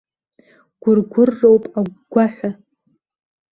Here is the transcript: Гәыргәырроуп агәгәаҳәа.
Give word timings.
Гәыргәырроуп 0.81 1.63
агәгәаҳәа. 1.79 2.49